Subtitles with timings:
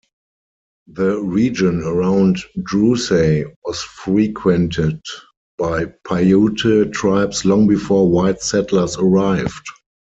[0.87, 4.99] The region around Drewsey was frequented
[5.59, 9.67] by Paiute tribes long before white settlers arrived.